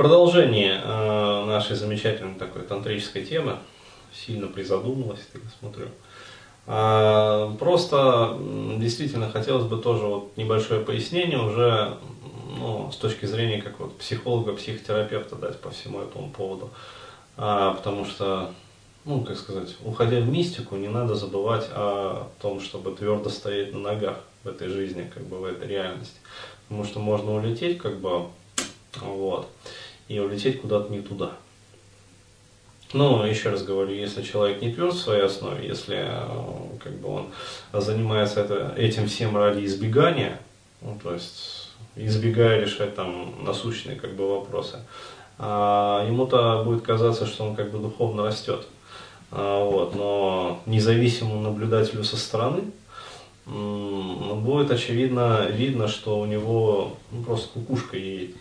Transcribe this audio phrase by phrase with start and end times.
[0.00, 3.58] продолжение э, нашей замечательной такой тантрической темы,
[4.14, 5.88] сильно призадумалась, я смотрю.
[6.66, 8.38] А, просто
[8.78, 11.98] действительно хотелось бы тоже вот небольшое пояснение уже
[12.56, 16.70] ну, с точки зрения как вот психолога, психотерапевта дать по всему этому поводу.
[17.36, 18.54] А, потому что,
[19.04, 23.80] ну, как сказать, уходя в мистику, не надо забывать о том, чтобы твердо стоять на
[23.80, 26.16] ногах в этой жизни, как бы в этой реальности.
[26.68, 28.28] Потому что можно улететь, как бы,
[29.02, 29.46] вот,
[30.10, 31.30] и улететь куда-то не туда.
[32.92, 37.08] Ну, еще раз говорю, если человек не тверд в своей основе, если э, как бы
[37.08, 37.26] он
[37.72, 40.40] занимается это, этим всем ради избегания,
[40.82, 44.80] ну, то есть избегая решать там насущные как бы вопросы,
[45.38, 48.66] а, ему-то будет казаться, что он как бы духовно растет.
[49.30, 52.64] А, вот, но независимому наблюдателю со стороны
[53.46, 58.34] будет очевидно видно, что у него ну, просто кукушка едет.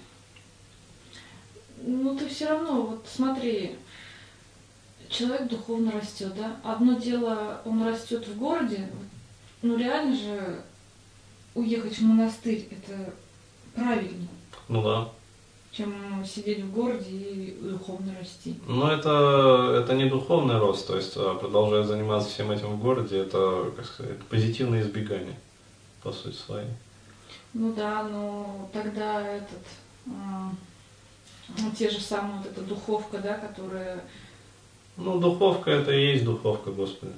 [1.89, 3.75] Ну ты все равно, вот смотри,
[5.09, 6.55] человек духовно растет, да?
[6.63, 8.87] Одно дело, он растет в городе,
[9.63, 10.61] ну реально же
[11.55, 13.11] уехать в монастырь это
[13.73, 14.27] правильно.
[14.67, 15.09] Ну да.
[15.71, 18.59] Чем сидеть в городе и духовно расти.
[18.67, 23.17] Ну это, это не духовный рост, то есть а, продолжая заниматься всем этим в городе,
[23.17, 25.39] это, как сказать, позитивное избегание,
[26.03, 26.69] по сути своей.
[27.53, 29.65] Ну да, но тогда этот,
[30.07, 30.51] а,
[31.57, 34.03] ну, те же самые, вот эта духовка, да, которая
[34.99, 37.13] ну, духовка это и есть духовка, Господи.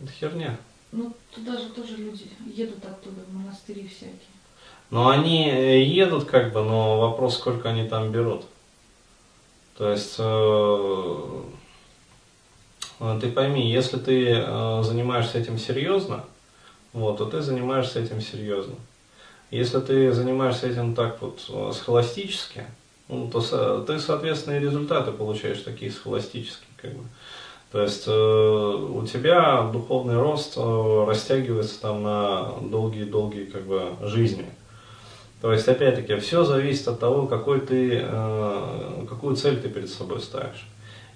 [0.00, 0.56] Это херня.
[0.92, 4.18] Ну, туда же тоже люди едут оттуда, в монастыри всякие.
[4.90, 8.44] Ну, они э, едут как бы, но вопрос, сколько они там берут.
[9.76, 11.42] То есть, э,
[13.00, 16.24] э, ты пойми, если ты э, занимаешься этим серьезно,
[16.92, 18.76] вот, то ты занимаешься этим серьезно.
[19.54, 22.64] Если ты занимаешься этим так вот э, схоластически,
[23.08, 26.66] ну, то ты, соответственно, и результаты получаешь такие схоластические.
[26.76, 27.04] Как бы.
[27.70, 34.46] То есть э, у тебя духовный рост э, растягивается там на долгие-долгие как бы, жизни.
[35.40, 40.18] То есть, опять-таки, все зависит от того, какой ты, э, какую цель ты перед собой
[40.18, 40.66] ставишь.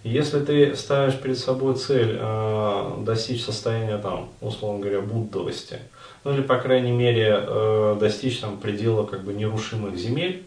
[0.05, 5.81] Если ты ставишь перед собой цель э, достичь состояния, там, условно говоря, буддовости,
[6.25, 10.45] ну или, по крайней мере, э, достичь там, предела как бы, нерушимых земель,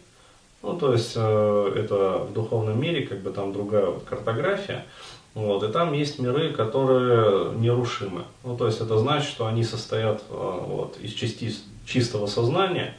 [0.63, 4.85] ну, то есть э, это в духовном мире как бы там другая вот картография.
[5.33, 8.23] Вот, и там есть миры, которые нерушимы.
[8.43, 12.95] Ну, то есть это значит, что они состоят э, вот, из частиц чистого сознания,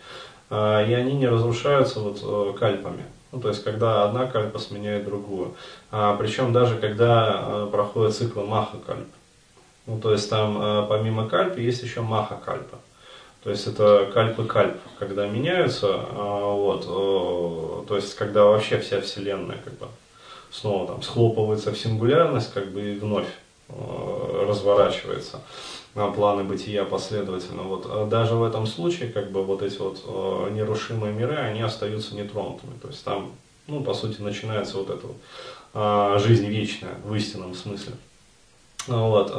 [0.50, 3.04] э, и они не разрушаются вот, э, кальпами.
[3.32, 5.54] Ну, то есть, когда одна кальпа сменяет другую.
[5.90, 9.08] А, причем даже когда э, проходит цикл маха-кальп.
[9.86, 12.78] Ну, то есть там э, помимо кальпы есть еще маха-кальпа.
[13.42, 16.86] То есть это кальп и кальп, когда меняются, а, вот,
[17.88, 19.88] то есть когда вообще вся Вселенная как бы
[20.52, 23.26] снова там схлопывается в сингулярность, как бы и вновь
[23.68, 25.40] разворачивается
[25.96, 27.62] на планы бытия последовательно.
[27.62, 30.04] Вот а даже в этом случае, как бы вот эти вот
[30.52, 32.78] нерушимые миры, они остаются нетронутыми.
[32.80, 33.32] То есть там,
[33.66, 37.94] ну, по сути, начинается вот эта вот жизнь вечная в истинном смысле.
[38.86, 39.30] Вот.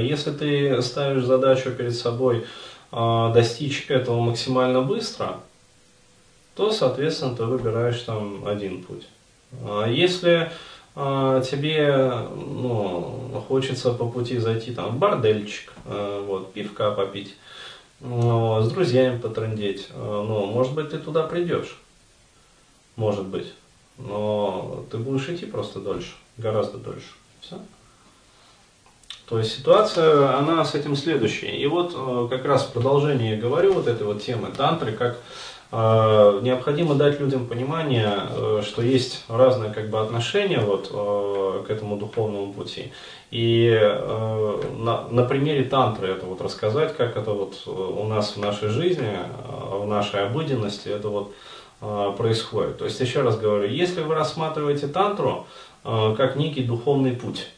[0.00, 2.44] Если ты ставишь задачу перед собой
[2.90, 5.40] а, достичь этого максимально быстро,
[6.54, 9.06] то, соответственно, ты выбираешь там один путь.
[9.62, 10.50] А если
[10.96, 11.92] а, тебе
[12.34, 17.36] ну, хочется по пути зайти там в бордельчик, вот, пивка попить,
[18.00, 21.78] ну, с друзьями потрындеть, ну, может быть, ты туда придешь.
[22.96, 23.52] Может быть.
[23.96, 27.08] Но ты будешь идти просто дольше, гораздо дольше.
[27.40, 27.58] Все.
[29.28, 31.54] То есть ситуация, она с этим следующая.
[31.54, 35.18] И вот э, как раз в продолжении говорю вот этой вот темы тантры, как
[35.70, 41.98] э, необходимо дать людям понимание, э, что есть разные как бы отношения вот к этому
[41.98, 42.90] духовному пути.
[43.30, 43.78] И
[44.78, 49.18] на, на примере тантры это вот рассказать, как это вот у нас в нашей жизни,
[49.70, 51.34] в нашей обыденности это вот
[52.16, 52.78] происходит.
[52.78, 55.46] То есть еще раз говорю, если вы рассматриваете тантру
[55.82, 57.48] как некий духовный путь,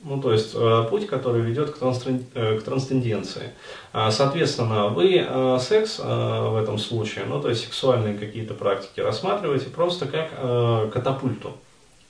[0.00, 3.52] ну, то есть э, путь, который ведет к, э, к трансценденции.
[3.92, 9.70] А, соответственно, вы э, секс в этом случае, ну, то есть сексуальные какие-то практики рассматриваете
[9.70, 11.52] просто как катапульту.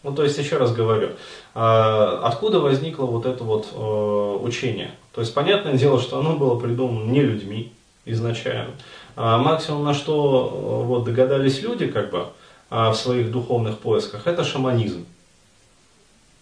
[0.03, 1.11] Ну, то есть, еще раз говорю,
[1.53, 3.73] откуда возникло вот это вот
[4.43, 4.93] учение?
[5.13, 7.73] То есть, понятное дело, что оно было придумано не людьми
[8.05, 8.73] изначально.
[9.17, 12.27] А максимум, на что вот, догадались люди, как бы,
[12.71, 15.07] в своих духовных поисках, это шаманизм.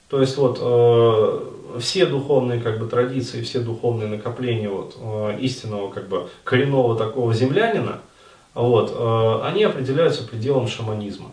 [0.09, 5.91] То есть вот э, все духовные как бы традиции, все духовные накопления вот э, истинного
[5.91, 8.01] как бы коренного такого землянина,
[8.55, 11.33] вот, э, они определяются пределом шаманизма.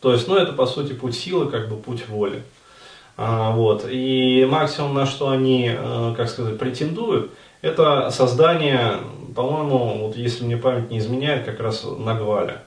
[0.00, 2.42] То есть, ну, это, по сути, путь силы, как бы путь воли.
[3.16, 3.86] А, вот.
[3.90, 8.98] И максимум, на что они, э, как сказать, претендуют, это создание,
[9.34, 12.62] по-моему, вот если мне память не изменяет, как раз Нагваля.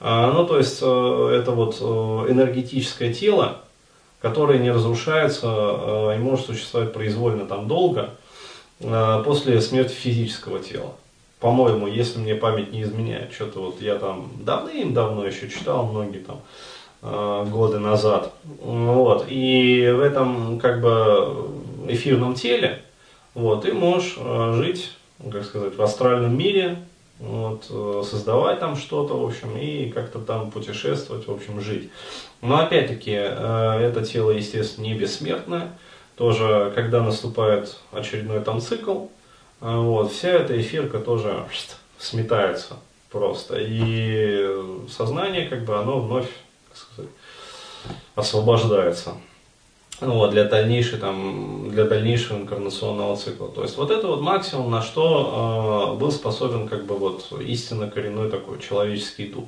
[0.00, 3.58] А, ну, то есть, э, это вот энергетическое тело,
[4.20, 8.10] которое не разрушается и может существовать произвольно там долго
[8.80, 10.94] после смерти физического тела
[11.44, 16.40] по-моему, если мне память не изменяет, что-то вот я там давным-давно еще читал, многие там
[17.02, 18.32] э, годы назад.
[18.62, 19.26] Вот.
[19.28, 21.50] И в этом как бы
[21.86, 22.80] эфирном теле
[23.34, 24.92] вот, ты можешь э, жить,
[25.30, 26.78] как сказать, в астральном мире,
[27.18, 31.90] вот, э, создавать там что-то, в общем, и как-то там путешествовать, в общем, жить.
[32.42, 35.78] Но опять-таки, это тело, естественно, не бессмертное.
[36.16, 39.06] Тоже, когда наступает очередной там цикл,
[39.60, 41.46] а, вот, вся эта эфирка тоже
[41.98, 42.76] сметается
[43.10, 43.56] просто.
[43.58, 44.46] И
[44.90, 46.28] сознание, как бы, оно вновь,
[46.74, 47.10] сказать,
[48.14, 49.14] освобождается.
[50.00, 53.48] Вот, для, дальнейшей, там, для дальнейшего инкарнационного цикла.
[53.48, 57.88] То есть вот это вот максимум, на что э, был способен как бы вот истинно
[57.88, 59.44] коренной такой человеческий дух.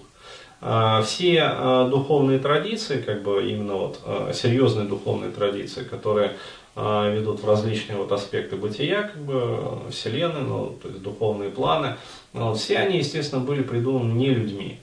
[0.60, 6.36] Э, все э, духовные традиции, как бы именно вот э, серьезные духовные традиции, которые
[6.78, 11.96] а, ведут в различные вот аспекты бытия, как бы, Вселенной, ну, то есть духовные планы.
[12.34, 14.78] Вот все они, естественно, были придуманы не людьми.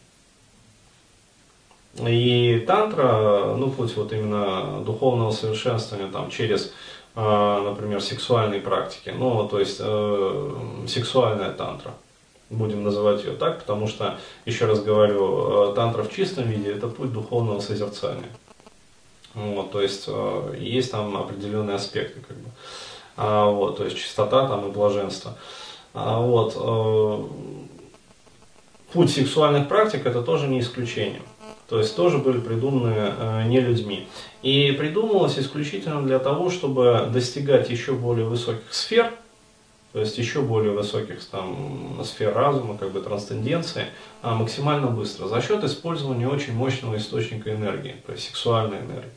[1.95, 6.73] И тантра, ну, путь вот именно духовного совершенствования там, через,
[7.15, 10.51] а, например, сексуальные практики, ну, то есть э,
[10.87, 11.93] сексуальная тантра,
[12.49, 16.87] будем называть ее так, потому что, еще раз говорю, э, тантра в чистом виде– это
[16.87, 18.29] путь духовного созерцания.
[19.35, 22.49] Вот, то есть э, есть там определенные аспекты, как бы.
[23.17, 25.37] А, вот, то есть чистота там и блаженство.
[25.93, 27.23] А, вот, э,
[28.93, 31.21] путь сексуальных практик это тоже не исключение.
[31.73, 34.07] То есть тоже были придуманы э, не людьми.
[34.43, 39.11] И придумывалось исключительно для того, чтобы достигать еще более высоких сфер,
[39.91, 43.87] то есть еще более высоких там, сфер разума, как бы трансценденции,
[44.21, 49.09] а максимально быстро, за счет использования очень мощного источника энергии, то есть сексуальной энергии.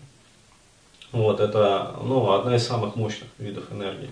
[1.13, 4.09] Вот, это ну, одна из самых мощных видов энергии.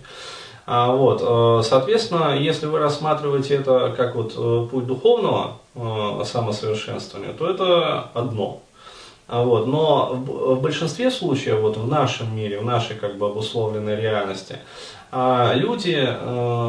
[0.67, 7.35] А, вот, э, соответственно, если вы рассматриваете это как вот э, путь духовного э, самосовершенствования,
[7.35, 8.63] то это одно.
[9.27, 13.97] А вот, но в, большинстве случаев, вот в нашем мире, в нашей как бы обусловленной
[13.97, 14.59] реальности,
[15.11, 15.97] а, люди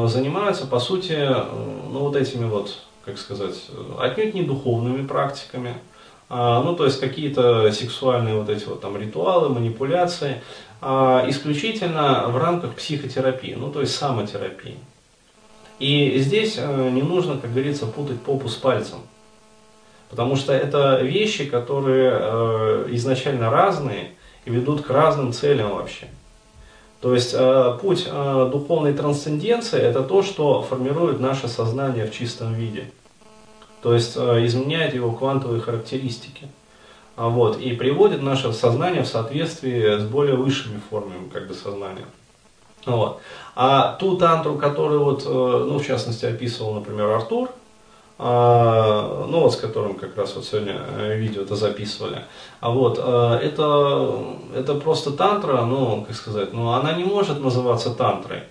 [0.06, 1.28] занимаются, по сути,
[1.90, 3.56] ну, вот этими вот, как сказать,
[3.98, 5.74] отнюдь не духовными практиками,
[6.28, 10.42] ну, то есть какие-то сексуальные вот эти вот там ритуалы, манипуляции,
[10.80, 14.76] а, исключительно в рамках психотерапии, ну, то есть самотерапии.
[15.78, 18.98] И здесь э, не нужно, как говорится, путать попу с пальцем.
[20.08, 24.12] Потому что это вещи, которые э, изначально разные
[24.44, 26.08] и ведут к разным целям вообще.
[27.00, 32.90] То есть э, путь духовной трансценденции это то, что формирует наше сознание в чистом виде
[33.86, 36.48] то есть э, изменяет его квантовые характеристики.
[37.14, 42.04] А вот, и приводит наше сознание в соответствии с более высшими формами как бы, сознания.
[42.84, 43.20] Вот.
[43.54, 47.48] А ту тантру, которую вот, э, ну, в частности, описывал, например, Артур,
[48.18, 52.24] а, ну вот с которым как раз вот сегодня э, видео это записывали.
[52.58, 58.42] А вот это, это просто тантра, ну, как сказать, ну, она не может называться тантрой.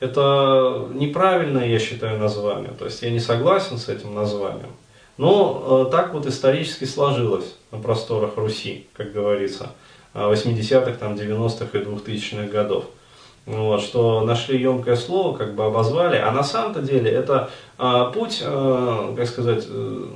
[0.00, 2.72] Это неправильное, я считаю, название.
[2.78, 4.70] То есть я не согласен с этим названием.
[5.18, 9.72] Но э, так вот исторически сложилось на просторах Руси, как говорится,
[10.14, 12.86] 80-х, там, 90-х и 2000-х годов.
[13.46, 18.40] Вот, что нашли емкое слово, как бы обозвали, а на самом-то деле это э, путь,
[18.42, 20.06] э, как сказать, э,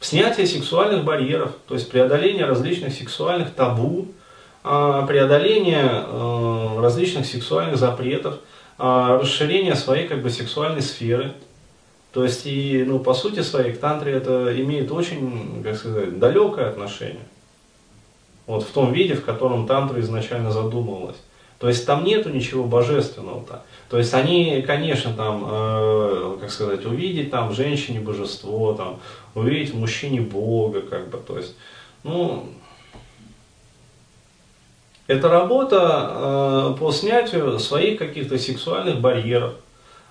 [0.00, 4.17] снятия сексуальных барьеров, то есть преодоление различных сексуальных табу, э,
[4.62, 8.40] преодоление э, различных сексуальных запретов,
[8.78, 11.34] э, расширение своей как бы сексуальной сферы,
[12.12, 16.68] то есть, и, ну, по сути своей, к тантре это имеет очень, как сказать, далекое
[16.68, 17.26] отношение.
[18.46, 21.18] Вот в том виде, в котором тантра изначально задумывалась.
[21.58, 23.62] То есть там нету ничего божественного-то.
[23.90, 29.00] То есть они, конечно, там, э, как сказать, увидеть там женщине божество, там,
[29.34, 31.56] увидеть мужчине Бога, как бы, то есть,
[32.04, 32.48] ну,
[35.08, 39.54] это работа э, по снятию своих каких-то сексуальных барьеров,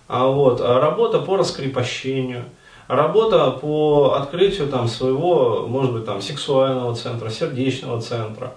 [0.07, 2.45] а вот, а работа по раскрепощению,
[2.87, 8.53] работа по открытию там, своего, может быть, там, сексуального центра, сердечного центра.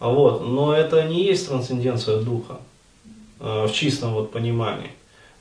[0.00, 2.56] А вот, но это не есть трансценденция духа
[3.38, 4.90] э, в чистом вот понимании.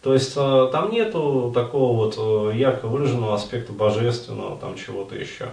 [0.03, 5.50] То есть э, там нету такого вот э, ярко выраженного аспекта божественного, там чего-то еще.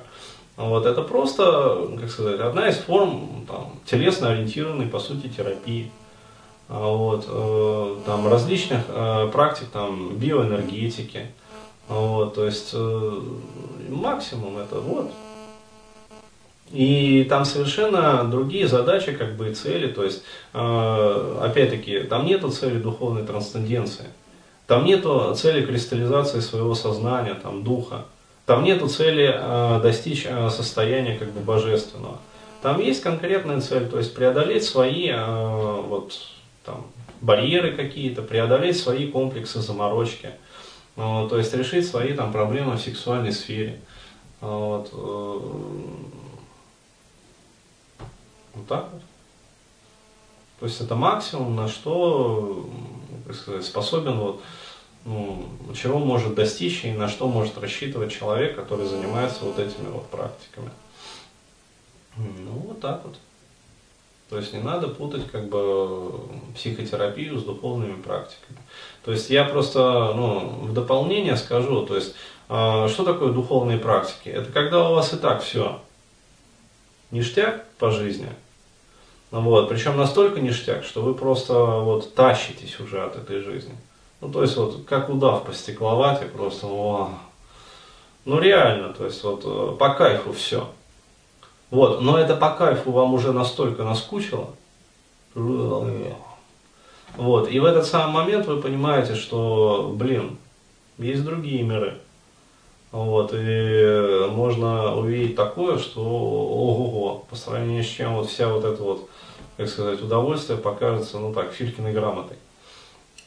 [0.56, 5.90] Вот, это просто, как сказать, одна из форм там, телесно ориентированной, по сути, терапии.
[6.68, 11.26] А вот, э, там, различных э, практик там, биоэнергетики.
[11.88, 13.20] Вот, то есть э,
[13.88, 15.12] максимум это вот.
[16.72, 19.86] И там совершенно другие задачи, как бы и цели.
[19.86, 24.06] То есть, опять-таки, там нету цели духовной трансценденции.
[24.66, 28.06] Там нету цели кристаллизации своего сознания, там, духа.
[28.46, 32.18] Там нету цели э, достичь э, состояния как бы божественного.
[32.62, 36.16] Там есть конкретная цель, то есть преодолеть свои э, вот,
[36.64, 36.86] там,
[37.20, 40.30] барьеры какие-то, преодолеть свои комплексы заморочки.
[40.96, 43.80] Э, то есть решить свои там, проблемы в сексуальной сфере.
[44.40, 45.40] Вот, э,
[48.54, 49.02] вот так вот.
[50.60, 52.68] То есть это максимум, на что
[53.32, 54.40] сказать, способен вот,
[55.06, 60.06] ну, чего может достичь и на что может рассчитывать человек, который занимается вот этими вот
[60.08, 60.70] практиками.
[62.16, 63.16] Ну, вот так вот.
[64.28, 66.20] То есть не надо путать как бы
[66.56, 68.58] психотерапию с духовными практиками.
[69.04, 72.16] То есть я просто ну, в дополнение скажу, то есть
[72.48, 74.28] э, что такое духовные практики?
[74.28, 75.80] Это когда у вас и так все
[77.12, 78.28] ништяк по жизни,
[79.30, 83.76] вот, причем настолько ништяк, что вы просто вот тащитесь уже от этой жизни.
[84.20, 87.10] Ну, то есть, вот, как удав по стекловате, просто, о,
[88.24, 90.68] ну, реально, то есть, вот, э, по кайфу все.
[91.70, 94.48] Вот, но это по кайфу вам уже настолько наскучило,
[97.16, 100.38] вот, и в этот самый момент вы понимаете, что, блин,
[100.98, 101.98] есть другие миры.
[102.92, 108.82] Вот, и можно увидеть такое, что ого-го, по сравнению с чем вот вся вот эта
[108.82, 109.10] вот,
[109.56, 112.38] как сказать, удовольствие покажется, ну так, Филькиной грамотой.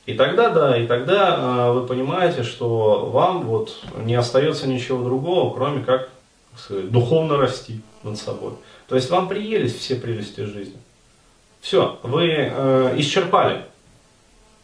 [0.09, 5.53] И тогда, да, и тогда э, вы понимаете, что вам вот не остается ничего другого,
[5.53, 6.09] кроме как
[6.57, 8.53] сказать, духовно расти над собой.
[8.87, 10.79] То есть вам приелись все прелести жизни.
[11.61, 13.65] Все, вы э, исчерпали.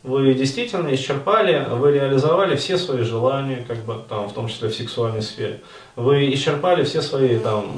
[0.02, 4.76] Вы действительно исчерпали, вы реализовали все свои желания, как бы там, в том числе в
[4.76, 5.62] сексуальной сфере.
[5.96, 7.72] Вы исчерпали все свои там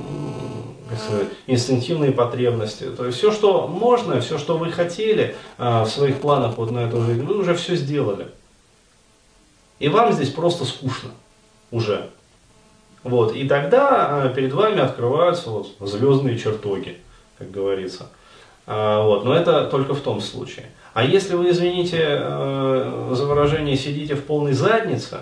[0.98, 2.86] сказать, инстинктивные потребности.
[2.86, 6.80] То есть все, что можно, все, что вы хотели а, в своих планах вот на
[6.80, 8.28] эту жизнь, вы уже все сделали.
[9.80, 11.12] И вам здесь просто скучно
[11.72, 12.10] уже.
[13.04, 13.36] Вот.
[13.36, 16.98] И тогда а, перед вами открываются вот звездные чертоги,
[17.38, 18.08] как говорится.
[18.66, 19.24] Вот.
[19.24, 20.66] Но это только в том случае.
[20.98, 25.20] А если вы, извините э, за выражение, сидите в полной заднице,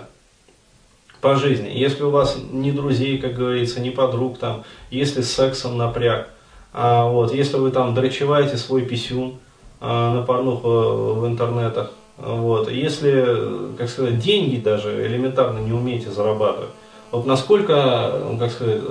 [1.26, 1.68] по жизни.
[1.74, 6.28] Если у вас ни друзей, как говорится, ни подруг, там, если с сексом напряг,
[6.72, 9.34] а, вот, если вы там дрочеваете свой писюн
[9.80, 10.68] а, на порнуху
[11.14, 16.70] в интернетах, вот, если, как сказать, деньги даже элементарно не умеете зарабатывать,
[17.10, 18.82] вот насколько, как сказать,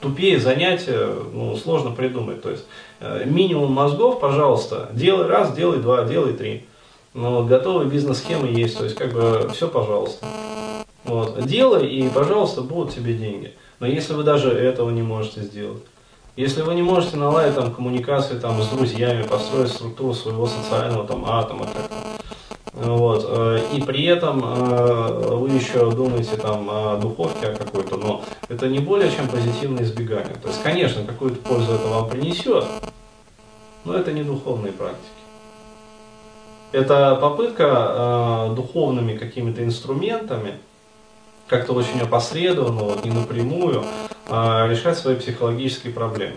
[0.00, 2.40] тупее занятия, ну, сложно придумать.
[2.40, 2.64] То есть
[3.00, 6.64] э, минимум мозгов, пожалуйста, делай раз, делай два, делай три.
[7.12, 10.26] Но готовые бизнес-схемы есть, то есть как бы все, пожалуйста.
[11.08, 11.46] Вот.
[11.46, 13.54] Делай, и, пожалуйста, будут тебе деньги.
[13.80, 15.82] Но если вы даже этого не можете сделать,
[16.36, 21.24] если вы не можете наладить там коммуникации там, с друзьями, построить структуру своего социального там,
[21.24, 21.94] атома как-то,
[22.74, 28.68] вот, э, и при этом э, вы еще думаете там о духовке какой-то, но это
[28.68, 30.36] не более чем позитивное избегание.
[30.40, 32.64] То есть, конечно, какую-то пользу это вам принесет,
[33.84, 35.08] но это не духовные практики.
[36.70, 40.58] Это попытка э, духовными какими-то инструментами
[41.48, 43.84] как-то очень опосредованно, вот, не напрямую,
[44.28, 46.36] а решать свои психологические проблемы.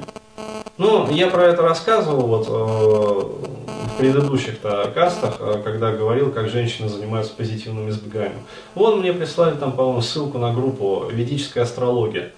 [0.78, 6.90] Ну, я про это рассказывал вот, э, в предыдущих-то кастах, э, когда говорил, как женщины
[6.90, 8.40] занимаются позитивным избеганием.
[8.74, 12.32] Вон мне прислали там, по-моему, ссылку на группу «Ведическая астрология».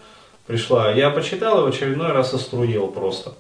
[0.46, 0.92] Пришла.
[0.92, 3.34] Я почитал и в очередной раз оструел просто.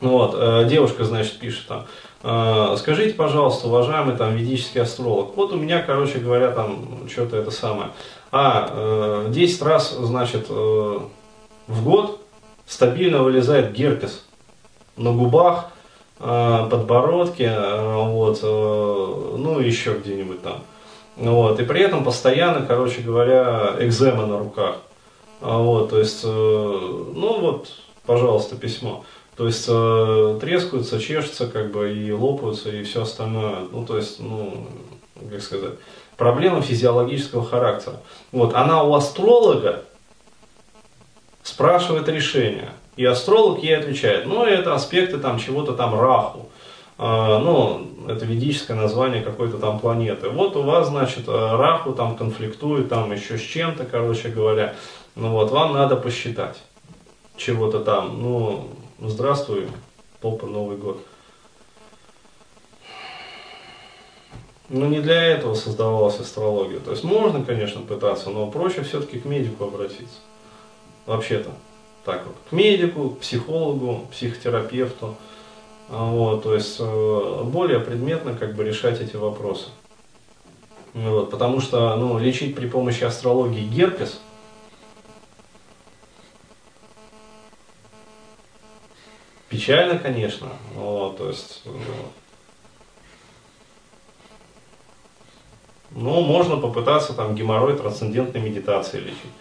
[0.00, 1.86] Вот, э, девушка, значит, пишет там,
[2.76, 7.90] скажите, пожалуйста, уважаемый там ведический астролог, вот у меня, короче говоря, там что-то это самое,
[8.34, 10.98] а, 10 э, раз, значит, э,
[11.68, 12.18] в год
[12.66, 14.24] стабильно вылезает герпес
[14.96, 15.66] на губах,
[16.18, 20.62] э, подбородке, вот, ну еще где-нибудь там.
[21.16, 24.76] Вот, и при этом постоянно, короче говоря, экзема на руках.
[25.42, 27.68] Вот, то есть, ну вот,
[28.06, 29.04] пожалуйста, письмо.
[29.36, 33.66] То есть трескаются, чешутся, как бы, и лопаются, и все остальное.
[33.70, 34.68] Ну, то есть, ну,
[35.30, 35.74] как сказать,
[36.22, 37.96] проблема физиологического характера.
[38.30, 39.82] Вот, она у астролога
[41.42, 42.68] спрашивает решение.
[42.96, 46.48] И астролог ей отвечает, ну это аспекты там чего-то там раху.
[46.96, 50.28] а, ну, это ведическое название какой-то там планеты.
[50.28, 54.76] Вот у вас, значит, Раху там конфликтует, там еще с чем-то, короче говоря.
[55.16, 56.56] Ну вот, вам надо посчитать
[57.36, 58.22] чего-то там.
[58.22, 58.68] Ну,
[59.00, 59.66] здравствуй,
[60.20, 61.04] попа, Новый год.
[64.72, 66.80] Ну, не для этого создавалась астрология.
[66.80, 70.16] То есть можно, конечно, пытаться, но проще все-таки к медику обратиться.
[71.04, 71.50] Вообще-то.
[72.06, 72.34] Так вот.
[72.48, 75.14] К медику, к психологу, психотерапевту.
[75.90, 79.68] Вот, то есть э, более предметно как бы решать эти вопросы.
[80.94, 84.20] Вот, потому что ну, лечить при помощи астрологии герпес
[89.50, 90.48] печально, конечно.
[90.74, 91.70] Вот, то есть, э,
[95.94, 99.32] ну, можно попытаться там геморрой трансцендентной медитации лечить.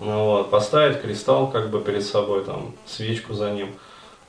[0.00, 3.74] Ну, вот, поставить кристалл как бы перед собой, там, свечку за ним.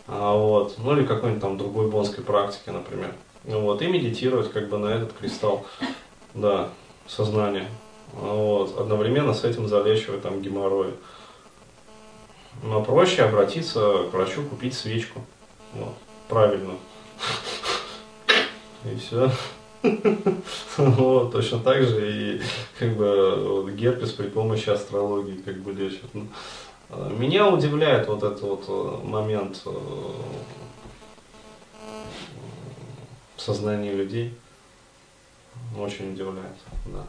[0.08, 3.14] А, вот, ну или какой-нибудь там другой бонской практики, например.
[3.44, 5.66] Ну, вот, и медитировать как бы на этот кристалл,
[6.34, 6.70] да,
[7.08, 7.68] сознание.
[8.14, 10.94] А, вот, одновременно с этим залечивать там геморрой.
[12.64, 15.22] Но проще обратиться к врачу, купить свечку.
[15.74, 15.94] Вот,
[16.28, 16.74] правильно.
[18.86, 19.32] И все.
[20.78, 22.42] Вот, точно так же и
[22.80, 26.14] как бы вот, герпес при помощи астрологии как бы лечат.
[26.14, 26.28] Ну,
[26.90, 29.70] а, меня удивляет вот этот вот э, момент э,
[33.36, 34.34] в сознании людей.
[35.78, 37.06] Очень удивляет, да.